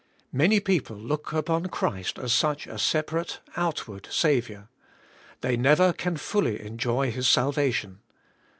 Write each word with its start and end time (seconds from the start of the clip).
Many 0.31 0.59
people 0.59 0.97
look 0.97 1.31
upon 1.31 1.67
Christ 1.67 2.17
as 2.17 2.33
such 2.33 2.65
a 2.65 2.79
separate, 2.79 3.39
outward 3.55 4.07
Saviour. 4.09 4.67
They 5.41 5.55
never 5.55 5.93
can 5.93 6.17
fully 6.17 6.59
enjoy 6.59 7.11
His 7.11 7.27
salvation. 7.27 7.99